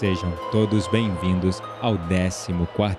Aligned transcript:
Sejam 0.00 0.32
todos 0.50 0.88
bem-vindos 0.88 1.62
ao 1.80 1.96
14 1.98 2.52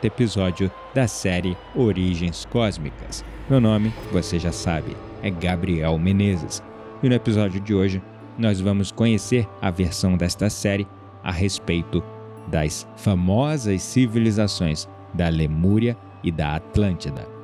episódio 0.04 0.72
da 0.94 1.08
série 1.08 1.58
Origens 1.76 2.46
Cósmicas. 2.46 3.26
Meu 3.50 3.60
nome, 3.60 3.92
você 4.12 4.38
já 4.38 4.52
sabe, 4.52 4.96
é 5.24 5.32
Gabriel 5.32 5.98
Menezes. 5.98 6.62
E 7.02 7.10
no 7.10 7.16
episódio 7.16 7.60
de 7.60 7.74
hoje, 7.74 8.02
nós 8.38 8.62
vamos 8.62 8.92
conhecer 8.92 9.48
a 9.60 9.72
versão 9.72 10.16
desta 10.16 10.50
série 10.50 10.88
a 11.24 11.32
respeito 11.32 12.04
das 12.48 12.88
famosas 12.96 13.82
civilizações 13.82 14.88
da 15.14 15.28
Lemúria 15.28 15.98
e 16.24 16.32
da 16.32 16.56
Atlântida. 16.56 17.41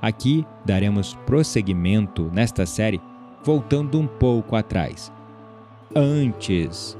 Aqui 0.00 0.46
daremos 0.64 1.14
prosseguimento 1.26 2.30
nesta 2.32 2.64
série 2.64 3.00
voltando 3.42 3.98
um 3.98 4.06
pouco 4.06 4.54
atrás. 4.54 5.12
Antes 5.94 6.96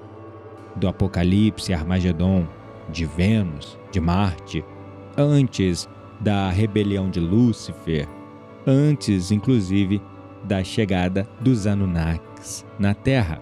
do 0.76 0.88
Apocalipse 0.88 1.72
Armagedon, 1.72 2.46
de 2.88 3.04
Vênus, 3.04 3.78
de 3.92 4.00
Marte, 4.00 4.64
antes 5.16 5.88
da 6.20 6.50
rebelião 6.50 7.10
de 7.10 7.20
Lúcifer, 7.20 8.08
antes, 8.66 9.30
inclusive, 9.30 10.00
da 10.44 10.62
chegada 10.64 11.28
dos 11.40 11.66
Anunnakis 11.66 12.64
na 12.78 12.94
Terra. 12.94 13.40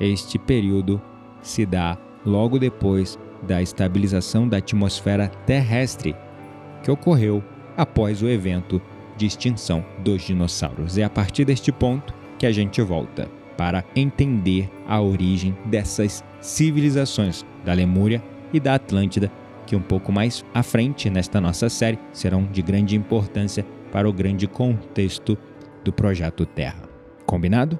Este 0.00 0.38
período 0.38 1.00
se 1.40 1.66
dá 1.66 1.98
logo 2.24 2.58
depois 2.58 3.18
da 3.42 3.60
estabilização 3.60 4.48
da 4.48 4.58
atmosfera 4.58 5.28
terrestre, 5.46 6.14
que 6.82 6.90
ocorreu 6.90 7.42
após 7.76 8.22
o 8.22 8.28
evento 8.28 8.80
de 9.16 9.26
extinção 9.26 9.84
dos 9.98 10.22
dinossauros. 10.22 10.98
É 10.98 11.04
a 11.04 11.10
partir 11.10 11.44
deste 11.44 11.70
ponto 11.70 12.14
que 12.38 12.46
a 12.46 12.52
gente 12.52 12.80
volta 12.82 13.28
para 13.56 13.84
entender 13.94 14.70
a 14.86 15.00
origem 15.00 15.56
dessas 15.66 16.24
civilizações 16.40 17.44
da 17.64 17.72
Lemúria 17.72 18.22
e 18.52 18.58
da 18.58 18.74
Atlântida, 18.74 19.30
que 19.66 19.76
um 19.76 19.82
pouco 19.82 20.10
mais 20.10 20.44
à 20.52 20.62
frente 20.62 21.08
nesta 21.08 21.40
nossa 21.40 21.68
série 21.68 21.98
serão 22.12 22.44
de 22.44 22.62
grande 22.62 22.96
importância 22.96 23.64
para 23.92 24.08
o 24.08 24.12
grande 24.12 24.46
contexto 24.46 25.38
do 25.84 25.92
projeto 25.92 26.44
Terra. 26.44 26.88
Combinado? 27.26 27.78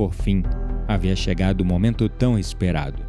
Por 0.00 0.14
fim, 0.14 0.42
havia 0.88 1.14
chegado 1.14 1.60
o 1.60 1.64
momento 1.64 2.08
tão 2.08 2.38
esperado. 2.38 3.04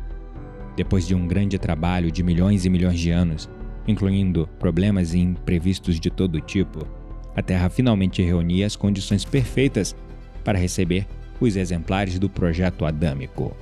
Depois 0.76 1.08
de 1.08 1.16
um 1.16 1.26
grande 1.26 1.58
trabalho 1.58 2.12
de 2.12 2.22
milhões 2.22 2.66
e 2.66 2.70
milhões 2.70 3.00
de 3.00 3.12
anos, 3.12 3.50
incluindo 3.88 4.46
problemas 4.60 5.14
e 5.14 5.20
imprevistos 5.20 6.02
de 6.02 6.10
todo 6.10 6.42
tipo, 6.42 6.86
a 7.34 7.42
Terra 7.42 7.70
finalmente 7.70 8.22
reunia 8.22 8.66
as 8.66 8.76
condições 8.76 9.24
perfeitas 9.24 9.96
para 10.44 10.60
receber 10.60 11.08
os 11.40 11.56
exemplares 11.56 12.20
do 12.20 12.30
projeto 12.30 12.84
adâmico. 12.84 13.56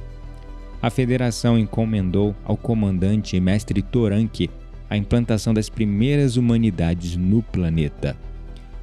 A 0.82 0.90
Federação 0.90 1.56
encomendou 1.56 2.36
ao 2.44 2.58
comandante 2.58 3.38
e 3.38 3.40
mestre 3.40 3.84
Toranque 3.84 4.50
a 4.90 4.98
implantação 4.98 5.54
das 5.54 5.70
primeiras 5.70 6.36
humanidades 6.36 7.16
no 7.16 7.44
planeta. 7.44 8.18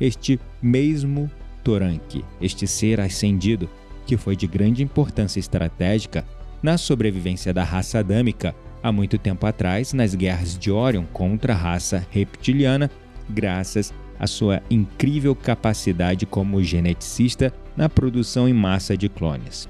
Este 0.01 0.39
mesmo 0.63 1.29
Toranque, 1.65 2.25
este 2.41 2.65
ser 2.69 3.01
ascendido, 3.01 3.69
que 4.07 4.17
foi 4.17 4.37
de 4.37 4.47
grande 4.47 4.83
importância 4.83 5.41
estratégica 5.41 6.25
na 6.62 6.79
sobrevivência 6.79 7.53
da 7.53 7.65
raça 7.65 7.99
adâmica 7.99 8.55
há 8.83 8.93
muito 8.93 9.19
tempo 9.19 9.45
atrás 9.47 9.93
nas 9.93 10.15
guerras 10.15 10.57
de 10.57 10.71
Orion 10.71 11.05
contra 11.12 11.53
a 11.53 11.57
raça 11.57 12.07
reptiliana, 12.11 12.91
graças 13.29 13.93
à 14.19 14.27
sua 14.27 14.62
incrível 14.71 15.34
capacidade 15.34 16.25
como 16.25 16.62
geneticista 16.62 17.53
na 17.77 17.89
produção 17.89 18.49
em 18.49 18.55
massa 18.55 18.97
de 18.97 19.09
clones. 19.09 19.69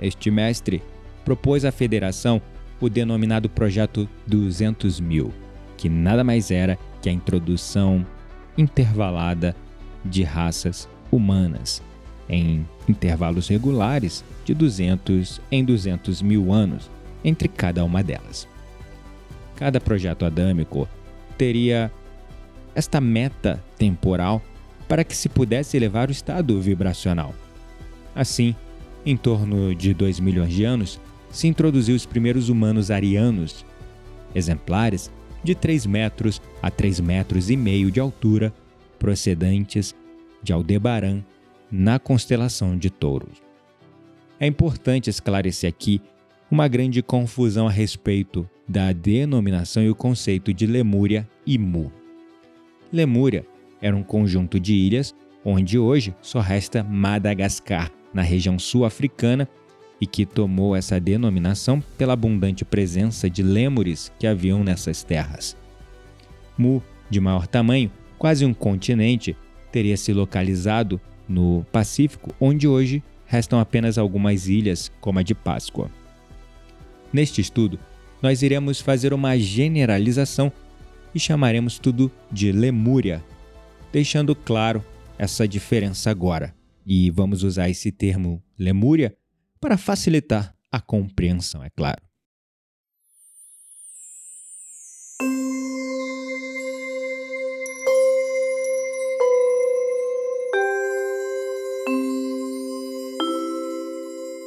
Este 0.00 0.30
mestre 0.30 0.82
propôs 1.24 1.64
à 1.64 1.70
federação 1.70 2.40
o 2.80 2.88
denominado 2.88 3.48
Projeto 3.48 4.08
200 4.26 5.00
mil, 5.00 5.32
que 5.76 5.88
nada 5.88 6.24
mais 6.24 6.50
era 6.50 6.78
que 7.00 7.08
a 7.08 7.12
introdução 7.12 8.06
intervalada 8.58 9.54
de 10.04 10.22
raças 10.22 10.88
humanas 11.10 11.82
em 12.28 12.66
intervalos 12.88 13.48
regulares 13.48 14.24
de 14.44 14.54
200 14.54 15.40
em 15.50 15.64
200 15.64 16.22
mil 16.22 16.52
anos 16.52 16.90
entre 17.24 17.48
cada 17.48 17.84
uma 17.84 18.02
delas. 18.02 18.48
Cada 19.56 19.80
projeto 19.80 20.24
adâmico 20.24 20.88
teria 21.38 21.90
esta 22.74 23.00
meta 23.00 23.62
temporal 23.78 24.42
para 24.86 25.02
que 25.02 25.16
se 25.16 25.28
pudesse 25.28 25.76
elevar 25.76 26.08
o 26.08 26.12
estado 26.12 26.60
vibracional. 26.60 27.34
Assim, 28.14 28.54
em 29.04 29.16
torno 29.16 29.74
de 29.74 29.94
2 29.94 30.20
milhões 30.20 30.52
de 30.52 30.64
anos, 30.64 31.00
se 31.30 31.48
introduziu 31.48 31.96
os 31.96 32.06
primeiros 32.06 32.48
humanos 32.48 32.90
arianos, 32.90 33.64
exemplares 34.34 35.10
de 35.42 35.54
3 35.54 35.86
metros 35.86 36.40
a 36.62 36.70
3 36.70 37.00
metros 37.00 37.50
e 37.50 37.56
meio 37.56 37.90
de 37.90 38.00
altura, 38.00 38.52
procedentes 38.98 39.94
de 40.42 40.52
Aldebaran 40.52 41.22
na 41.70 41.98
constelação 41.98 42.76
de 42.76 42.90
Touros. 42.90 43.42
É 44.38 44.46
importante 44.46 45.10
esclarecer 45.10 45.68
aqui 45.68 46.00
uma 46.50 46.68
grande 46.68 47.02
confusão 47.02 47.66
a 47.66 47.70
respeito 47.70 48.48
da 48.68 48.92
denominação 48.92 49.82
e 49.82 49.90
o 49.90 49.94
conceito 49.94 50.52
de 50.52 50.66
Lemúria 50.66 51.28
e 51.46 51.58
Mu. 51.58 51.92
Lemúria 52.92 53.44
era 53.80 53.96
um 53.96 54.02
conjunto 54.02 54.60
de 54.60 54.74
ilhas 54.74 55.14
onde 55.44 55.78
hoje 55.78 56.14
só 56.20 56.40
resta 56.40 56.82
Madagascar, 56.82 57.90
na 58.12 58.22
região 58.22 58.58
sul-africana, 58.58 59.48
e 60.00 60.06
que 60.06 60.26
tomou 60.26 60.74
essa 60.76 61.00
denominação 61.00 61.80
pela 61.96 62.12
abundante 62.12 62.64
presença 62.64 63.30
de 63.30 63.42
lêmures 63.42 64.12
que 64.18 64.26
haviam 64.26 64.62
nessas 64.62 65.02
terras. 65.02 65.56
Mu, 66.58 66.82
de 67.08 67.20
maior 67.20 67.46
tamanho, 67.46 67.90
quase 68.18 68.44
um 68.44 68.52
continente, 68.52 69.36
teria 69.70 69.96
se 69.96 70.12
localizado 70.12 71.00
no 71.28 71.64
Pacífico, 71.72 72.34
onde 72.40 72.66
hoje 72.66 73.02
restam 73.26 73.58
apenas 73.58 73.98
algumas 73.98 74.48
ilhas, 74.48 74.90
como 75.00 75.18
a 75.18 75.22
de 75.22 75.34
Páscoa. 75.34 75.90
Neste 77.12 77.40
estudo, 77.40 77.78
nós 78.22 78.42
iremos 78.42 78.80
fazer 78.80 79.12
uma 79.12 79.36
generalização 79.38 80.52
e 81.14 81.18
chamaremos 81.18 81.78
tudo 81.78 82.10
de 82.30 82.52
Lemúria, 82.52 83.24
deixando 83.92 84.34
claro 84.34 84.84
essa 85.18 85.46
diferença 85.46 86.10
agora. 86.10 86.54
E 86.84 87.10
vamos 87.10 87.42
usar 87.42 87.68
esse 87.68 87.90
termo 87.90 88.42
Lemúria 88.58 89.16
para 89.60 89.76
facilitar 89.76 90.54
a 90.70 90.80
compreensão, 90.80 91.64
é 91.64 91.70
claro. 91.70 92.05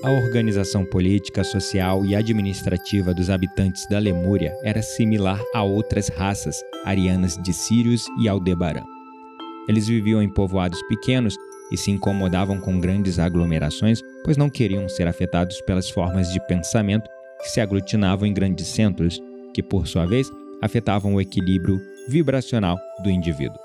A 0.10 0.12
organização 0.12 0.84
política, 0.84 1.44
social 1.44 2.04
e 2.04 2.16
administrativa 2.16 3.14
dos 3.14 3.30
habitantes 3.30 3.88
da 3.88 4.00
Lemúria 4.00 4.58
era 4.64 4.82
similar 4.82 5.40
a 5.54 5.62
outras 5.62 6.08
raças 6.10 6.60
arianas 6.84 7.38
de 7.38 7.54
Sírios 7.54 8.08
e 8.20 8.28
Aldebaran. 8.28 8.82
Eles 9.68 9.88
viviam 9.88 10.20
em 10.20 10.28
povoados 10.28 10.82
pequenos 10.88 11.36
e 11.72 11.78
se 11.78 11.92
incomodavam 11.92 12.60
com 12.60 12.80
grandes 12.80 13.20
aglomerações, 13.20 14.02
pois 14.26 14.36
não 14.36 14.50
queriam 14.50 14.90
ser 14.90 15.08
afetados 15.08 15.62
pelas 15.62 15.92
formas 15.92 16.34
de 16.34 16.40
pensamento 16.48 17.08
que 17.44 17.52
se 17.52 17.62
aglutinavam 17.62 18.28
em 18.28 18.34
grandes 18.34 18.66
centros, 18.66 19.22
que 19.54 19.62
por 19.62 19.86
sua 19.86 20.08
vez 20.08 20.28
afetavam 20.60 21.14
o 21.14 21.22
equilíbrio 21.22 21.80
vibracional 22.08 22.80
do 23.04 23.12
indivíduo. 23.12 23.60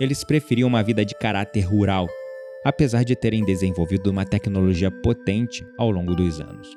Eles 0.00 0.24
preferiam 0.24 0.70
uma 0.70 0.82
vida 0.82 1.04
de 1.04 1.14
caráter 1.14 1.66
rural 1.66 2.08
apesar 2.64 3.04
de 3.04 3.14
terem 3.14 3.44
desenvolvido 3.44 4.10
uma 4.10 4.24
tecnologia 4.24 4.90
potente 4.90 5.64
ao 5.76 5.90
longo 5.90 6.14
dos 6.14 6.40
anos. 6.40 6.68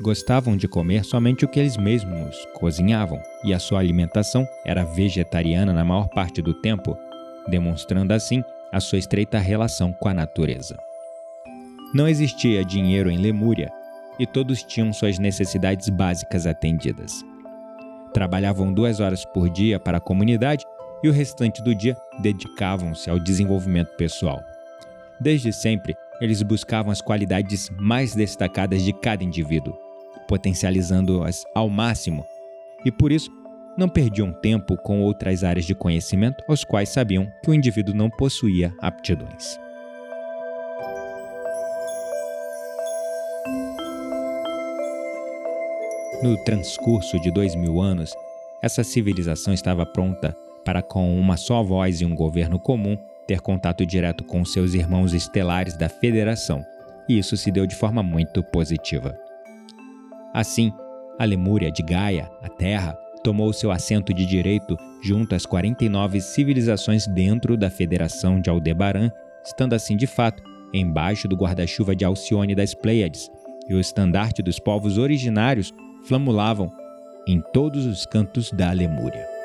Gostavam 0.00 0.56
de 0.56 0.68
comer 0.68 1.04
somente 1.04 1.44
o 1.44 1.48
que 1.48 1.58
eles 1.58 1.76
mesmos 1.76 2.36
cozinhavam, 2.54 3.20
e 3.42 3.52
a 3.52 3.58
sua 3.58 3.80
alimentação 3.80 4.46
era 4.64 4.84
vegetariana 4.84 5.72
na 5.72 5.84
maior 5.84 6.08
parte 6.08 6.40
do 6.40 6.54
tempo, 6.54 6.96
demonstrando 7.48 8.12
assim 8.12 8.44
a 8.70 8.78
sua 8.78 8.98
estreita 8.98 9.38
relação 9.38 9.92
com 9.92 10.08
a 10.08 10.14
natureza. 10.14 10.76
Não 11.92 12.06
existia 12.06 12.64
dinheiro 12.64 13.10
em 13.10 13.16
Lemúria 13.16 13.72
e 14.18 14.26
todos 14.26 14.62
tinham 14.62 14.92
suas 14.92 15.18
necessidades 15.18 15.88
básicas 15.88 16.46
atendidas. 16.46 17.24
Trabalhavam 18.12 18.72
duas 18.72 19.00
horas 19.00 19.24
por 19.24 19.48
dia 19.48 19.80
para 19.80 19.98
a 19.98 20.00
comunidade 20.00 20.64
e 21.02 21.08
o 21.08 21.12
restante 21.12 21.62
do 21.62 21.74
dia 21.74 21.96
dedicavam-se 22.20 23.08
ao 23.10 23.18
desenvolvimento 23.18 23.96
pessoal. 23.96 24.40
Desde 25.20 25.52
sempre, 25.52 25.96
eles 26.20 26.42
buscavam 26.42 26.92
as 26.92 27.00
qualidades 27.00 27.70
mais 27.70 28.14
destacadas 28.14 28.82
de 28.82 28.92
cada 28.92 29.24
indivíduo, 29.24 29.76
potencializando-as 30.28 31.44
ao 31.54 31.68
máximo, 31.68 32.24
e 32.84 32.92
por 32.92 33.10
isso 33.10 33.30
não 33.76 33.88
perdiam 33.88 34.32
tempo 34.32 34.76
com 34.76 35.00
outras 35.02 35.44
áreas 35.44 35.64
de 35.64 35.74
conhecimento 35.74 36.42
aos 36.48 36.64
quais 36.64 36.88
sabiam 36.88 37.30
que 37.42 37.50
o 37.50 37.54
indivíduo 37.54 37.94
não 37.94 38.10
possuía 38.10 38.72
aptidões. 38.80 39.58
No 46.22 46.36
transcurso 46.44 47.20
de 47.20 47.30
dois 47.30 47.54
mil 47.54 47.80
anos, 47.80 48.12
essa 48.60 48.82
civilização 48.82 49.54
estava 49.54 49.86
pronta 49.86 50.36
para, 50.64 50.82
com 50.82 51.18
uma 51.18 51.36
só 51.36 51.62
voz 51.62 52.00
e 52.00 52.04
um 52.04 52.14
governo 52.14 52.58
comum, 52.58 52.98
ter 53.28 53.42
contato 53.42 53.84
direto 53.84 54.24
com 54.24 54.42
seus 54.42 54.72
irmãos 54.72 55.12
estelares 55.12 55.76
da 55.76 55.88
Federação, 55.88 56.64
e 57.06 57.18
isso 57.18 57.36
se 57.36 57.52
deu 57.52 57.66
de 57.66 57.76
forma 57.76 58.02
muito 58.02 58.42
positiva. 58.42 59.16
Assim, 60.32 60.72
a 61.18 61.24
Lemúria 61.26 61.70
de 61.70 61.82
Gaia, 61.82 62.30
a 62.42 62.48
Terra, 62.48 62.98
tomou 63.22 63.52
seu 63.52 63.70
assento 63.70 64.14
de 64.14 64.24
direito 64.24 64.76
junto 65.02 65.34
às 65.34 65.44
49 65.44 66.20
civilizações 66.22 67.06
dentro 67.06 67.56
da 67.56 67.68
Federação 67.68 68.40
de 68.40 68.48
Aldebaran, 68.48 69.10
estando 69.44 69.74
assim 69.74 69.96
de 69.96 70.06
fato 70.06 70.42
embaixo 70.72 71.28
do 71.28 71.36
guarda-chuva 71.36 71.94
de 71.94 72.04
Alcione 72.04 72.54
das 72.54 72.72
Pleiades, 72.72 73.30
e 73.68 73.74
o 73.74 73.80
estandarte 73.80 74.42
dos 74.42 74.58
povos 74.58 74.96
originários 74.96 75.72
flamulavam 76.04 76.72
em 77.26 77.42
todos 77.52 77.84
os 77.84 78.06
cantos 78.06 78.50
da 78.50 78.72
Lemúria. 78.72 79.37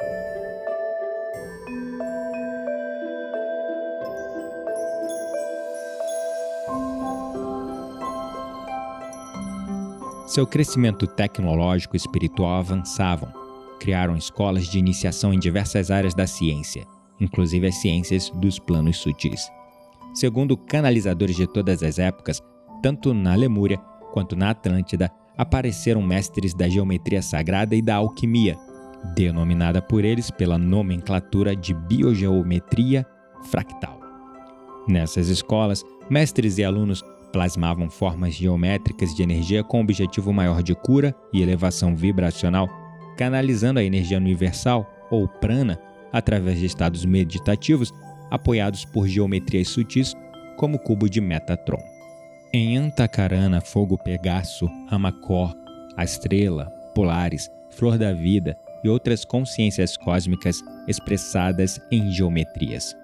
Seu 10.33 10.47
crescimento 10.47 11.05
tecnológico 11.05 11.95
e 11.95 11.97
espiritual 11.97 12.53
avançavam. 12.55 13.31
Criaram 13.79 14.17
escolas 14.17 14.65
de 14.65 14.79
iniciação 14.79 15.31
em 15.31 15.37
diversas 15.37 15.91
áreas 15.91 16.15
da 16.15 16.25
ciência, 16.25 16.87
inclusive 17.21 17.67
as 17.67 17.75
ciências 17.75 18.31
dos 18.31 18.57
planos 18.57 18.97
sutis. 18.97 19.47
Segundo 20.11 20.57
canalizadores 20.57 21.35
de 21.35 21.45
todas 21.45 21.83
as 21.83 21.99
épocas, 21.99 22.41
tanto 22.81 23.13
na 23.13 23.35
Lemúria 23.35 23.77
quanto 24.11 24.35
na 24.35 24.49
Atlântida, 24.49 25.11
apareceram 25.37 26.01
mestres 26.01 26.55
da 26.55 26.67
geometria 26.67 27.21
sagrada 27.21 27.75
e 27.75 27.81
da 27.83 27.97
alquimia, 27.97 28.57
denominada 29.13 29.83
por 29.83 30.03
eles 30.03 30.31
pela 30.31 30.57
nomenclatura 30.57 31.55
de 31.55 31.75
biogeometria 31.75 33.05
fractal. 33.51 33.99
Nessas 34.87 35.27
escolas, 35.27 35.83
mestres 36.09 36.57
e 36.57 36.63
alunos 36.63 37.03
plasmavam 37.33 37.89
formas 37.89 38.35
geométricas 38.35 39.13
de 39.13 39.23
energia 39.23 39.63
com 39.63 39.81
objetivo 39.81 40.31
maior 40.31 40.61
de 40.61 40.75
cura 40.75 41.13
e 41.33 41.41
elevação 41.41 41.95
vibracional, 41.95 42.69
canalizando 43.17 43.79
a 43.79 43.83
energia 43.83 44.17
universal, 44.17 44.89
ou 45.09 45.27
prana, 45.27 45.79
através 46.11 46.59
de 46.59 46.65
estados 46.65 47.03
meditativos 47.03 47.91
apoiados 48.31 48.85
por 48.85 49.07
geometrias 49.07 49.67
sutis, 49.67 50.15
como 50.55 50.77
o 50.77 50.79
cubo 50.79 51.09
de 51.09 51.19
Metatron. 51.19 51.81
Em 52.53 52.77
Antacarana, 52.77 53.59
Fogo 53.61 53.97
Pegasso, 53.97 54.69
Amacor, 54.89 55.55
Estrela, 55.97 56.71
Polares, 56.93 57.49
Flor 57.71 57.97
da 57.97 58.13
Vida 58.13 58.55
e 58.83 58.89
outras 58.89 59.25
consciências 59.25 59.97
cósmicas 59.97 60.63
expressadas 60.87 61.79
em 61.91 62.11
geometrias. 62.11 62.95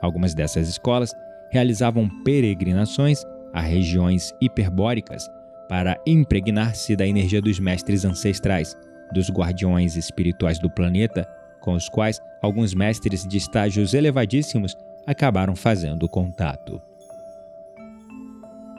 Algumas 0.00 0.34
dessas 0.34 0.68
escolas 0.68 1.12
realizavam 1.50 2.08
peregrinações 2.22 3.22
a 3.56 3.60
regiões 3.62 4.34
hiperbóricas 4.38 5.26
para 5.66 5.98
impregnar-se 6.06 6.94
da 6.94 7.06
energia 7.06 7.40
dos 7.40 7.58
mestres 7.58 8.04
ancestrais, 8.04 8.76
dos 9.10 9.30
guardiões 9.30 9.96
espirituais 9.96 10.58
do 10.58 10.68
planeta, 10.68 11.26
com 11.58 11.72
os 11.72 11.88
quais 11.88 12.20
alguns 12.42 12.74
mestres 12.74 13.26
de 13.26 13.38
estágios 13.38 13.94
elevadíssimos 13.94 14.76
acabaram 15.06 15.56
fazendo 15.56 16.06
contato. 16.06 16.82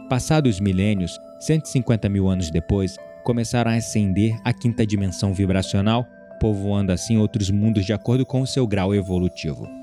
Passados 0.07 0.59
milênios, 0.59 1.19
150 1.39 2.07
mil 2.07 2.27
anos 2.27 2.51
depois, 2.51 2.97
começaram 3.23 3.71
a 3.71 3.75
ascender 3.75 4.39
a 4.45 4.53
quinta 4.53 4.85
dimensão 4.85 5.33
vibracional, 5.33 6.05
povoando 6.39 6.91
assim 6.91 7.17
outros 7.17 7.49
mundos 7.49 7.83
de 7.83 7.93
acordo 7.93 8.27
com 8.27 8.41
o 8.41 8.47
seu 8.47 8.67
grau 8.67 8.93
evolutivo. 8.93 9.76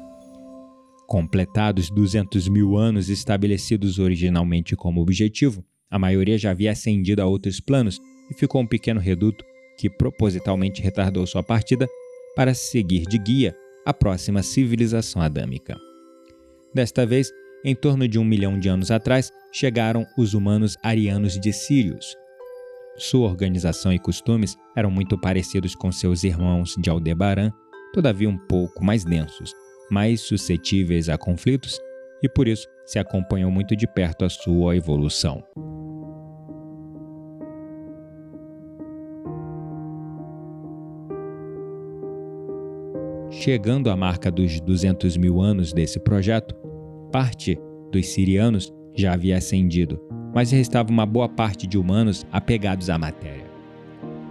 Completados 1.07 1.91
200 1.91 2.49
mil 2.49 2.77
anos 2.77 3.09
estabelecidos 3.09 3.99
originalmente 3.99 4.75
como 4.75 5.01
objetivo, 5.01 5.65
a 5.91 5.99
maioria 5.99 6.39
já 6.39 6.51
havia 6.51 6.73
ascendido 6.73 7.23
a 7.23 7.27
outros 7.27 7.61
planos 7.61 8.01
e 8.31 8.35
ficou 8.35 8.63
um 8.63 8.67
pequeno 8.67 9.01
reduto 9.01 9.45
que 9.79 9.91
propositalmente 9.91 10.81
retardou 10.81 11.27
sua 11.27 11.43
partida 11.43 11.87
para 12.35 12.55
seguir 12.55 13.07
de 13.07 13.19
guia 13.19 13.55
a 13.85 13.93
próxima 13.93 14.43
civilização 14.43 15.21
adâmica. 15.21 15.77
Desta 16.75 17.05
vez, 17.05 17.31
em 17.65 17.75
torno 17.75 18.09
de 18.09 18.19
um 18.19 18.25
milhão 18.25 18.59
de 18.59 18.69
anos 18.69 18.91
atrás, 18.91 19.31
chegaram 19.53 20.07
os 20.19 20.35
humanos 20.35 20.77
arianos 20.83 21.39
de 21.39 21.53
Sirius. 21.53 22.17
Sua 22.97 23.29
organização 23.29 23.93
e 23.93 23.99
costumes 23.99 24.57
eram 24.77 24.91
muito 24.91 25.19
parecidos 25.19 25.75
com 25.75 25.93
seus 25.93 26.25
irmãos 26.25 26.75
de 26.79 26.89
Aldebaran, 26.89 27.51
todavia 27.93 28.29
um 28.29 28.39
pouco 28.39 28.85
mais 28.85 29.05
densos, 29.05 29.53
mais 29.91 30.21
suscetíveis 30.21 31.09
a 31.09 31.19
conflitos 31.19 31.79
e 32.23 32.29
por 32.29 32.49
isso 32.49 32.67
se 32.87 32.99
acompanhou 32.99 33.51
muito 33.51 33.77
de 33.77 33.87
perto 33.87 34.25
a 34.25 34.29
sua 34.29 34.77
evolução. 34.77 35.43
Chegando 43.31 43.91
à 43.91 43.97
marca 43.97 44.31
dos 44.31 44.61
200 44.61 45.17
mil 45.17 45.41
anos 45.41 45.73
desse 45.73 45.99
projeto, 45.99 46.55
parte 47.13 47.59
dos 47.91 48.07
sirianos 48.07 48.73
já 48.95 49.13
havia 49.13 49.37
ascendido, 49.37 50.01
mas 50.33 50.51
restava 50.51 50.91
uma 50.91 51.05
boa 51.05 51.29
parte 51.29 51.67
de 51.67 51.77
humanos 51.77 52.25
apegados 52.33 52.89
à 52.89 52.97
matéria. 52.97 53.45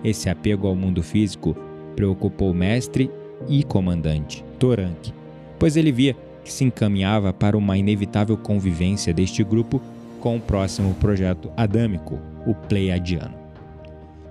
Esse 0.03 0.29
apego 0.29 0.67
ao 0.67 0.75
mundo 0.75 1.03
físico 1.03 1.55
preocupou 1.95 2.51
o 2.51 2.55
mestre 2.55 3.11
e 3.47 3.63
comandante, 3.63 4.43
Toranque, 4.57 5.13
pois 5.59 5.77
ele 5.77 5.91
via 5.91 6.15
que 6.43 6.51
se 6.51 6.63
encaminhava 6.63 7.31
para 7.31 7.57
uma 7.57 7.77
inevitável 7.77 8.37
convivência 8.37 9.13
deste 9.13 9.43
grupo 9.43 9.81
com 10.19 10.37
o 10.37 10.41
próximo 10.41 10.93
projeto 10.95 11.51
adâmico, 11.55 12.19
o 12.45 12.53
Pleiadiano. 12.53 13.35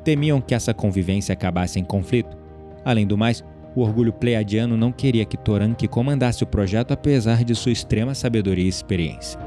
Temiam 0.05 0.41
que 0.41 0.55
essa 0.55 0.75
convivência 0.75 1.33
acabasse 1.33 1.79
em 1.79 1.85
conflito. 1.85 2.37
Além 2.85 3.07
do 3.07 3.17
mais, 3.17 3.45
o 3.75 3.81
orgulho 3.81 4.13
pleiadiano 4.13 4.77
não 4.77 4.93
queria 4.93 5.25
que 5.25 5.37
Toranque 5.37 5.89
comandasse 5.89 6.43
o 6.43 6.47
projeto 6.47 6.93
apesar 6.93 7.45
de 7.45 7.55
sua 7.55 7.73
extrema 7.73 8.15
sabedoria 8.15 8.65
e 8.65 8.69
experiência. 8.69 9.39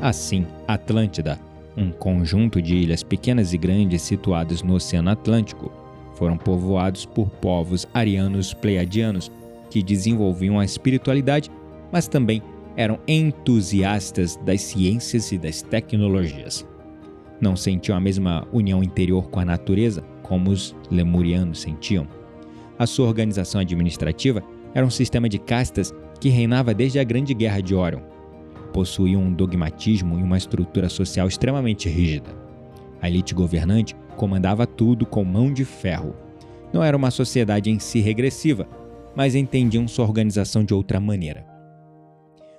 Assim, 0.00 0.46
Atlântida, 0.66 1.38
um 1.76 1.90
conjunto 1.90 2.60
de 2.60 2.74
ilhas 2.76 3.02
pequenas 3.02 3.52
e 3.52 3.58
grandes 3.58 4.02
situadas 4.02 4.62
no 4.62 4.74
Oceano 4.74 5.10
Atlântico, 5.10 5.70
foram 6.14 6.36
povoados 6.36 7.06
por 7.06 7.30
povos 7.30 7.86
arianos 7.94 8.52
pleiadianos 8.52 9.30
que 9.70 9.82
desenvolviam 9.82 10.58
a 10.58 10.64
espiritualidade, 10.64 11.50
mas 11.90 12.08
também 12.08 12.42
eram 12.76 12.98
entusiastas 13.06 14.36
das 14.36 14.60
ciências 14.60 15.32
e 15.32 15.38
das 15.38 15.62
tecnologias. 15.62 16.66
Não 17.40 17.56
sentiam 17.56 17.96
a 17.96 18.00
mesma 18.00 18.46
união 18.52 18.82
interior 18.82 19.30
com 19.30 19.40
a 19.40 19.44
natureza 19.44 20.02
como 20.22 20.50
os 20.50 20.76
lemurianos 20.90 21.60
sentiam. 21.60 22.06
A 22.78 22.86
sua 22.86 23.08
organização 23.08 23.60
administrativa 23.60 24.42
era 24.74 24.86
um 24.86 24.90
sistema 24.90 25.28
de 25.28 25.38
castas 25.38 25.92
que 26.20 26.28
reinava 26.28 26.74
desde 26.74 26.98
a 26.98 27.04
Grande 27.04 27.32
Guerra 27.34 27.60
de 27.60 27.74
Orion, 27.74 28.02
possuíam 28.72 29.22
um 29.22 29.32
dogmatismo 29.32 30.18
e 30.18 30.22
uma 30.22 30.38
estrutura 30.38 30.88
social 30.88 31.28
extremamente 31.28 31.88
rígida. 31.88 32.30
A 33.00 33.08
elite 33.08 33.34
governante 33.34 33.94
comandava 34.16 34.66
tudo 34.66 35.06
com 35.06 35.24
mão 35.24 35.52
de 35.52 35.64
ferro. 35.64 36.14
Não 36.72 36.82
era 36.82 36.96
uma 36.96 37.10
sociedade 37.10 37.70
em 37.70 37.78
si 37.78 38.00
regressiva, 38.00 38.68
mas 39.16 39.34
entendiam 39.34 39.88
sua 39.88 40.04
organização 40.04 40.64
de 40.64 40.74
outra 40.74 41.00
maneira. 41.00 41.44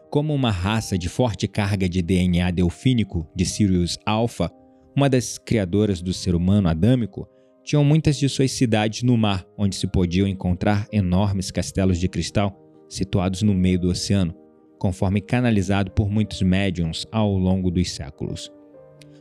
Como 0.09 0.33
uma 0.33 0.51
raça 0.51 0.97
de 0.97 1.07
forte 1.07 1.47
carga 1.47 1.87
de 1.87 2.01
DNA 2.01 2.51
delfínico 2.51 3.25
de 3.33 3.45
Sirius 3.45 3.97
Alpha, 4.05 4.51
uma 4.95 5.09
das 5.09 5.37
criadoras 5.37 6.01
do 6.01 6.13
ser 6.13 6.35
humano 6.35 6.67
adâmico, 6.67 7.27
tinham 7.63 7.83
muitas 7.83 8.17
de 8.17 8.27
suas 8.27 8.51
cidades 8.51 9.03
no 9.03 9.15
mar, 9.15 9.45
onde 9.57 9.75
se 9.75 9.87
podiam 9.87 10.27
encontrar 10.27 10.87
enormes 10.91 11.51
castelos 11.51 11.97
de 11.97 12.09
cristal 12.09 12.57
situados 12.89 13.41
no 13.41 13.53
meio 13.53 13.79
do 13.79 13.89
oceano, 13.89 14.35
conforme 14.81 15.21
canalizado 15.21 15.91
por 15.91 16.09
muitos 16.09 16.41
médiums 16.41 17.05
ao 17.11 17.37
longo 17.37 17.69
dos 17.69 17.91
séculos. 17.91 18.51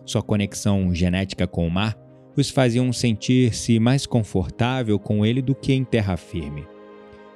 Sua 0.07 0.23
conexão 0.23 0.95
genética 0.95 1.47
com 1.47 1.67
o 1.67 1.71
mar 1.71 1.99
os 2.35 2.49
faziam 2.49 2.91
sentir-se 2.95 3.79
mais 3.79 4.07
confortável 4.07 4.99
com 4.99 5.27
ele 5.27 5.43
do 5.43 5.55
que 5.55 5.75
em 5.75 5.85
terra 5.85 6.17
firme. 6.17 6.67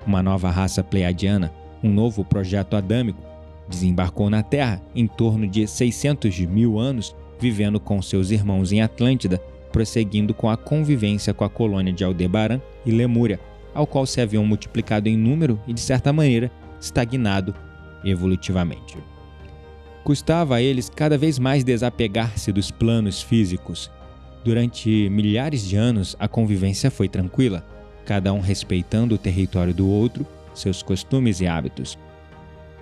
uma 0.06 0.22
nova 0.22 0.50
raça 0.50 0.82
pleiadiana, 0.82 1.52
um 1.82 1.92
novo 1.92 2.24
projeto 2.24 2.76
adâmico, 2.76 3.20
desembarcou 3.68 4.30
na 4.30 4.42
Terra 4.42 4.80
em 4.94 5.06
torno 5.06 5.46
de 5.46 5.66
600 5.66 6.40
mil 6.40 6.78
anos, 6.78 7.14
vivendo 7.38 7.78
com 7.78 8.00
seus 8.00 8.30
irmãos 8.30 8.72
em 8.72 8.80
Atlântida, 8.80 9.38
prosseguindo 9.70 10.32
com 10.32 10.48
a 10.48 10.56
convivência 10.56 11.34
com 11.34 11.44
a 11.44 11.50
colônia 11.50 11.92
de 11.92 12.02
Aldebaran 12.04 12.58
e 12.86 12.90
Lemúria, 12.90 13.38
ao 13.74 13.86
qual 13.86 14.06
se 14.06 14.22
haviam 14.22 14.46
multiplicado 14.46 15.10
em 15.10 15.16
número 15.16 15.60
e, 15.66 15.74
de 15.74 15.80
certa 15.80 16.10
maneira, 16.10 16.50
estagnado 16.80 17.54
evolutivamente. 18.04 18.98
Custava 20.04 20.56
a 20.56 20.62
eles 20.62 20.90
cada 20.90 21.16
vez 21.16 21.38
mais 21.38 21.64
desapegar-se 21.64 22.52
dos 22.52 22.70
planos 22.70 23.22
físicos. 23.22 23.90
Durante 24.44 25.08
milhares 25.08 25.66
de 25.66 25.76
anos, 25.76 26.14
a 26.18 26.28
convivência 26.28 26.90
foi 26.90 27.08
tranquila, 27.08 27.66
cada 28.04 28.32
um 28.32 28.40
respeitando 28.40 29.14
o 29.14 29.18
território 29.18 29.72
do 29.72 29.88
outro, 29.88 30.26
seus 30.52 30.82
costumes 30.82 31.40
e 31.40 31.46
hábitos. 31.46 31.98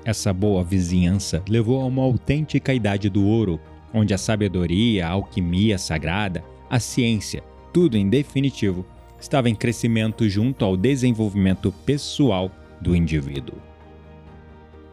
Essa 0.04 0.32
boa 0.32 0.64
vizinhança 0.64 1.42
levou 1.48 1.80
a 1.80 1.84
uma 1.84 2.02
autêntica 2.02 2.74
idade 2.74 3.08
do 3.08 3.24
ouro, 3.24 3.60
onde 3.94 4.12
a 4.12 4.18
sabedoria, 4.18 5.06
a 5.06 5.10
alquimia 5.10 5.78
sagrada, 5.78 6.42
a 6.68 6.80
ciência, 6.80 7.42
tudo 7.72 7.96
em 7.96 8.08
definitivo, 8.08 8.84
estava 9.20 9.48
em 9.48 9.54
crescimento 9.54 10.28
junto 10.28 10.64
ao 10.64 10.76
desenvolvimento 10.76 11.70
pessoal 11.86 12.50
do 12.80 12.96
indivíduo. 12.96 13.71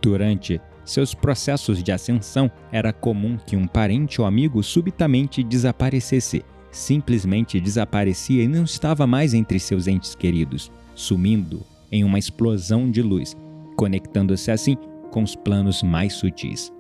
Durante 0.02 0.62
seus 0.86 1.14
processos 1.14 1.84
de 1.84 1.92
ascensão, 1.92 2.50
era 2.72 2.92
comum 2.92 3.38
que 3.38 3.56
um 3.56 3.68
parente 3.68 4.20
ou 4.20 4.26
amigo 4.26 4.64
subitamente 4.64 5.44
desaparecesse, 5.44 6.44
simplesmente 6.72 7.60
desaparecia 7.60 8.44
e 8.44 8.48
não 8.48 8.64
estava 8.64 9.06
mais 9.06 9.34
entre 9.34 9.60
seus 9.60 9.88
entes 9.88 10.16
queridos, 10.16 10.72
sumindo 10.96 11.62
em 11.92 12.04
uma 12.04 12.18
explosão 12.18 12.90
de 12.90 13.02
luz, 13.02 13.36
conectando-se 13.76 14.52
assim 14.52 14.78
com 15.12 15.24
os 15.24 15.36
planos 15.36 15.84
mais 15.84 16.14
sutis. 16.14 16.72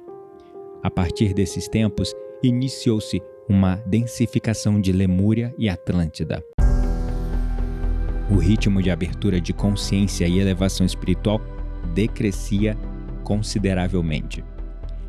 A 0.81 0.89
partir 0.89 1.33
desses 1.33 1.67
tempos, 1.67 2.13
iniciou-se 2.41 3.21
uma 3.47 3.75
densificação 3.85 4.79
de 4.79 4.91
Lemúria 4.91 5.53
e 5.57 5.67
Atlântida. 5.67 6.43
O 8.31 8.37
ritmo 8.37 8.81
de 8.81 8.91
abertura 8.91 9.41
de 9.41 9.51
consciência 9.51 10.27
e 10.27 10.39
elevação 10.39 10.85
espiritual 10.85 11.41
decrescia 11.93 12.77
consideravelmente. 13.29 14.43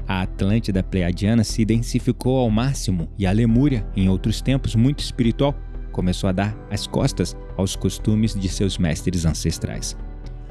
A 0.07 0.21
Atlântida 0.21 0.83
Pleiadiana 0.83 1.43
se 1.43 1.65
densificou 1.65 2.37
ao 2.37 2.51
máximo 2.51 3.09
e 3.19 3.27
a 3.27 3.33
Lemúria, 3.33 3.87
em 3.97 4.11
outros 4.11 4.43
tempos 4.43 4.75
muito 4.75 4.99
espiritual, 4.99 5.55
começou 5.91 6.29
a 6.29 6.33
dar 6.33 6.55
as 6.71 6.87
costas 6.87 7.35
aos 7.57 7.75
costumes 7.75 8.35
de 8.35 8.47
seus 8.47 8.77
mestres 8.77 9.25
ancestrais. 9.25 9.97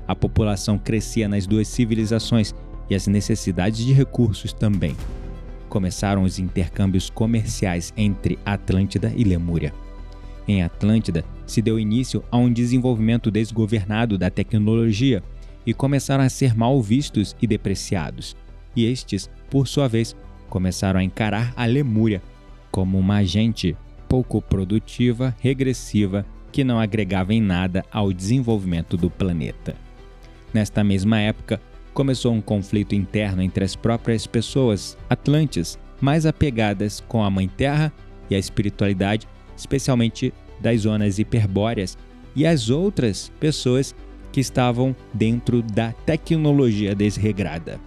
A 0.08 0.16
população 0.16 0.80
crescia 0.80 1.30
nas 1.30 1.46
duas 1.46 1.68
civilizações 1.68 2.56
e 2.90 2.96
as 2.96 3.06
necessidades 3.06 3.86
de 3.86 3.94
recursos 3.94 4.52
também. 4.52 4.98
Começaram 5.70 6.24
os 6.24 6.40
intercâmbios 6.40 7.12
comerciais 7.12 7.94
entre 7.96 8.40
Atlântida 8.44 9.14
e 9.16 9.24
Lemúria. 9.24 9.72
Em 10.48 10.64
Atlântida, 10.64 11.24
se 11.46 11.62
deu 11.62 11.80
início 11.80 12.24
a 12.32 12.38
um 12.38 12.52
desenvolvimento 12.52 13.30
desgovernado 13.30 14.18
da 14.18 14.32
tecnologia 14.32 15.22
e 15.70 15.74
começaram 15.76 16.24
a 16.24 16.30
ser 16.30 16.58
mal 16.58 16.82
vistos 16.82 17.36
e 17.40 17.46
depreciados. 17.46 18.36
E 18.76 18.86
estes, 18.86 19.30
por 19.52 19.68
sua 19.68 19.88
vez, 19.88 20.16
começaram 20.50 21.00
a 21.00 21.04
encarar 21.04 21.54
a 21.56 21.64
Lemúria 21.68 22.24
como 22.72 22.98
uma 22.98 23.18
agente 23.18 23.78
pouco 24.08 24.42
produtiva, 24.42 25.36
regressiva, 25.40 26.26
que 26.52 26.64
não 26.64 26.80
agregava 26.80 27.36
em 27.36 27.40
nada 27.40 27.86
ao 27.92 28.12
desenvolvimento 28.12 28.98
do 28.98 29.12
planeta. 29.12 29.76
Nesta 30.52 30.84
mesma 30.84 31.20
época, 31.20 31.62
começou 31.94 32.34
um 32.34 32.42
conflito 32.42 32.96
interno 32.96 33.44
entre 33.44 33.64
as 33.64 33.76
próprias 33.76 34.26
pessoas 34.26 34.98
atlantes 35.08 35.78
mais 36.02 36.26
apegadas 36.26 37.00
com 37.08 37.24
a 37.24 37.30
Mãe 37.30 37.48
Terra 37.48 37.94
e 38.28 38.34
a 38.34 38.40
espiritualidade, 38.40 39.28
especialmente 39.56 40.34
das 40.60 40.82
zonas 40.82 41.20
hiperbóreas, 41.20 41.96
e 42.36 42.48
as 42.48 42.72
outras 42.72 43.32
pessoas 43.40 43.94
que 44.32 44.40
estavam 44.40 44.96
dentro 45.14 45.62
da 45.62 45.92
tecnologia 45.92 46.96
desregrada. 46.96 47.80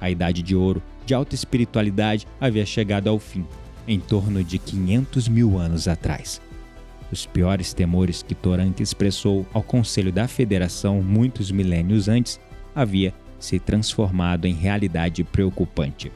A 0.00 0.10
Idade 0.10 0.42
de 0.42 0.56
Ouro 0.56 0.82
de 1.04 1.14
alta 1.14 1.34
espiritualidade 1.34 2.26
havia 2.40 2.64
chegado 2.64 3.08
ao 3.08 3.18
fim, 3.18 3.44
em 3.86 3.98
torno 3.98 4.42
de 4.42 4.58
500 4.58 5.28
mil 5.28 5.58
anos 5.58 5.88
atrás. 5.88 6.40
Os 7.10 7.26
piores 7.26 7.74
temores 7.74 8.22
que 8.22 8.34
Toranque 8.34 8.82
expressou 8.82 9.46
ao 9.52 9.62
Conselho 9.62 10.10
da 10.10 10.26
Federação 10.26 11.02
muitos 11.02 11.50
milênios 11.50 12.08
antes 12.08 12.40
havia 12.74 13.12
se 13.38 13.58
transformado 13.58 14.46
em 14.46 14.54
realidade 14.54 15.22
preocupante. 15.24 16.10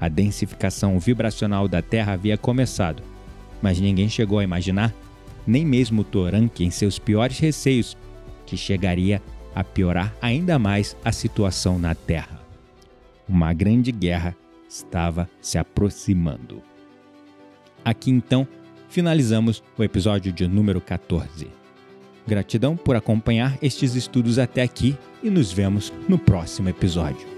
A 0.00 0.08
densificação 0.08 0.98
vibracional 0.98 1.66
da 1.66 1.82
Terra 1.82 2.12
havia 2.12 2.38
começado, 2.38 3.02
mas 3.60 3.80
ninguém 3.80 4.08
chegou 4.08 4.38
a 4.38 4.44
imaginar, 4.44 4.94
nem 5.44 5.64
mesmo 5.64 6.04
Toranque 6.04 6.64
em 6.64 6.70
seus 6.70 6.98
piores 6.98 7.38
receios, 7.38 7.96
que 8.48 8.56
chegaria 8.56 9.20
a 9.54 9.62
piorar 9.62 10.14
ainda 10.22 10.58
mais 10.58 10.96
a 11.04 11.12
situação 11.12 11.78
na 11.78 11.94
Terra. 11.94 12.40
Uma 13.28 13.52
grande 13.52 13.92
guerra 13.92 14.34
estava 14.66 15.28
se 15.40 15.58
aproximando. 15.58 16.62
Aqui 17.84 18.10
então 18.10 18.48
finalizamos 18.88 19.62
o 19.76 19.84
episódio 19.84 20.32
de 20.32 20.48
número 20.48 20.80
14. 20.80 21.48
Gratidão 22.26 22.74
por 22.74 22.96
acompanhar 22.96 23.58
estes 23.60 23.94
estudos 23.94 24.38
até 24.38 24.62
aqui 24.62 24.96
e 25.22 25.28
nos 25.28 25.52
vemos 25.52 25.92
no 26.08 26.18
próximo 26.18 26.70
episódio. 26.70 27.37